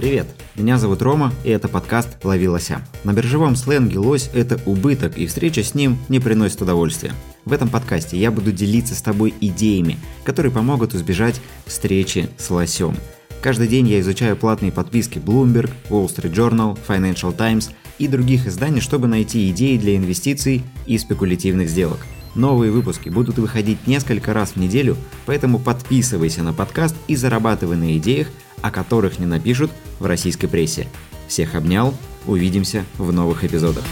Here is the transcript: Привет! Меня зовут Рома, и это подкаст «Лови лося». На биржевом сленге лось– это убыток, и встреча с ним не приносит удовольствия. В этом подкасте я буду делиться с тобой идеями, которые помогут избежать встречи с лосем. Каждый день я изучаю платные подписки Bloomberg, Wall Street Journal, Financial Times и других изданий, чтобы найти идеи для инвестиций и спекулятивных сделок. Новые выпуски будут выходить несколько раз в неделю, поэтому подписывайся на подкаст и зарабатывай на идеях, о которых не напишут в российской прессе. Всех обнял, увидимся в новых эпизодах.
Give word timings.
Привет! 0.00 0.28
Меня 0.54 0.78
зовут 0.78 1.02
Рома, 1.02 1.30
и 1.44 1.50
это 1.50 1.68
подкаст 1.68 2.24
«Лови 2.24 2.48
лося». 2.48 2.80
На 3.04 3.12
биржевом 3.12 3.54
сленге 3.54 3.98
лось– 3.98 4.30
это 4.32 4.58
убыток, 4.64 5.18
и 5.18 5.26
встреча 5.26 5.62
с 5.62 5.74
ним 5.74 5.98
не 6.08 6.20
приносит 6.20 6.62
удовольствия. 6.62 7.12
В 7.44 7.52
этом 7.52 7.68
подкасте 7.68 8.16
я 8.16 8.30
буду 8.30 8.50
делиться 8.50 8.94
с 8.94 9.02
тобой 9.02 9.34
идеями, 9.42 9.98
которые 10.24 10.52
помогут 10.52 10.94
избежать 10.94 11.38
встречи 11.66 12.30
с 12.38 12.48
лосем. 12.48 12.96
Каждый 13.42 13.68
день 13.68 13.88
я 13.88 14.00
изучаю 14.00 14.38
платные 14.38 14.72
подписки 14.72 15.18
Bloomberg, 15.18 15.70
Wall 15.90 16.06
Street 16.06 16.32
Journal, 16.32 16.78
Financial 16.88 17.36
Times 17.36 17.68
и 17.98 18.08
других 18.08 18.46
изданий, 18.46 18.80
чтобы 18.80 19.06
найти 19.06 19.50
идеи 19.50 19.76
для 19.76 19.98
инвестиций 19.98 20.62
и 20.86 20.96
спекулятивных 20.96 21.68
сделок. 21.68 21.98
Новые 22.34 22.70
выпуски 22.70 23.08
будут 23.08 23.38
выходить 23.38 23.86
несколько 23.86 24.32
раз 24.32 24.52
в 24.52 24.56
неделю, 24.56 24.96
поэтому 25.26 25.58
подписывайся 25.58 26.42
на 26.42 26.52
подкаст 26.52 26.94
и 27.08 27.16
зарабатывай 27.16 27.76
на 27.76 27.96
идеях, 27.98 28.28
о 28.62 28.70
которых 28.70 29.18
не 29.18 29.26
напишут 29.26 29.70
в 29.98 30.06
российской 30.06 30.46
прессе. 30.46 30.86
Всех 31.28 31.54
обнял, 31.54 31.94
увидимся 32.26 32.84
в 32.98 33.12
новых 33.12 33.44
эпизодах. 33.44 33.84